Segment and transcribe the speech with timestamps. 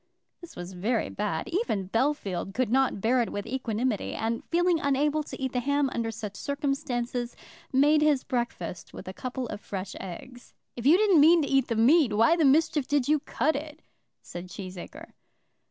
[0.41, 1.47] This was very bad.
[1.47, 5.91] Even Bellfield could not bear it with equanimity, and feeling unable to eat the ham
[5.93, 7.35] under such circumstances,
[7.71, 10.55] made his breakfast with a couple of fresh eggs.
[10.75, 13.83] "If you didn't mean to eat the meat, why the mischief did you cut it?"
[14.23, 15.11] said Cheesacre.